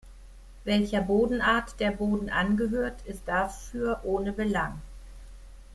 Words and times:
Welcher 0.63 0.99
Bodenart 1.01 1.79
der 1.79 1.91
Boden 1.91 2.31
angehört, 2.31 3.03
ist 3.05 3.27
dafür 3.27 3.99
ohne 4.03 4.33
Belang. 4.33 4.81